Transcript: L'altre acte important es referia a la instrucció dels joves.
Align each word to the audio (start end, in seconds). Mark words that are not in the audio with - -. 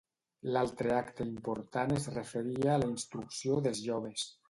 L'altre 0.55 0.93
acte 1.01 1.27
important 1.33 1.95
es 1.99 2.09
referia 2.17 2.75
a 2.75 2.81
la 2.85 2.91
instrucció 2.97 3.65
dels 3.69 3.89
joves. 3.91 4.31